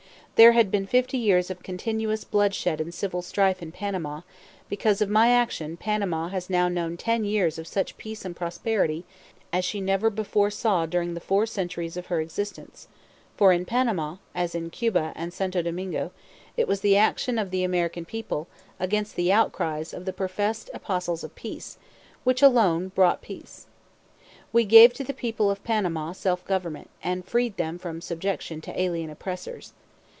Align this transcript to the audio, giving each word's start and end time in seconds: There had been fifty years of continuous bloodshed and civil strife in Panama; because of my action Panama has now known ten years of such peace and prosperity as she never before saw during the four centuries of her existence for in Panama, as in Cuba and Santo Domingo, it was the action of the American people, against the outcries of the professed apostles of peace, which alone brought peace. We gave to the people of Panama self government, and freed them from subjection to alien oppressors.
There 0.35 0.53
had 0.53 0.71
been 0.71 0.87
fifty 0.87 1.19
years 1.19 1.51
of 1.51 1.61
continuous 1.61 2.23
bloodshed 2.23 2.81
and 2.81 2.91
civil 2.91 3.21
strife 3.21 3.61
in 3.61 3.71
Panama; 3.71 4.21
because 4.69 4.99
of 4.99 5.07
my 5.07 5.29
action 5.29 5.77
Panama 5.77 6.29
has 6.29 6.49
now 6.49 6.67
known 6.67 6.97
ten 6.97 7.23
years 7.25 7.59
of 7.59 7.67
such 7.67 7.95
peace 7.95 8.25
and 8.25 8.35
prosperity 8.35 9.05
as 9.53 9.63
she 9.65 9.79
never 9.79 10.09
before 10.09 10.49
saw 10.49 10.87
during 10.87 11.13
the 11.13 11.19
four 11.19 11.45
centuries 11.45 11.95
of 11.95 12.07
her 12.07 12.19
existence 12.19 12.87
for 13.37 13.53
in 13.53 13.65
Panama, 13.65 14.15
as 14.33 14.55
in 14.55 14.71
Cuba 14.71 15.13
and 15.15 15.31
Santo 15.31 15.61
Domingo, 15.61 16.11
it 16.57 16.67
was 16.67 16.81
the 16.81 16.97
action 16.97 17.37
of 17.37 17.51
the 17.51 17.63
American 17.63 18.03
people, 18.03 18.47
against 18.79 19.15
the 19.15 19.31
outcries 19.31 19.93
of 19.93 20.05
the 20.05 20.13
professed 20.13 20.71
apostles 20.73 21.23
of 21.23 21.35
peace, 21.35 21.77
which 22.23 22.41
alone 22.41 22.87
brought 22.87 23.21
peace. 23.21 23.67
We 24.51 24.65
gave 24.65 24.91
to 24.95 25.03
the 25.03 25.13
people 25.13 25.51
of 25.51 25.63
Panama 25.63 26.13
self 26.13 26.43
government, 26.47 26.89
and 27.03 27.25
freed 27.27 27.57
them 27.57 27.77
from 27.77 28.01
subjection 28.01 28.59
to 28.61 28.81
alien 28.81 29.11
oppressors. 29.11 29.73